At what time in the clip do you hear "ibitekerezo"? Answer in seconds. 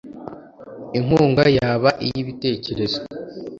2.21-2.99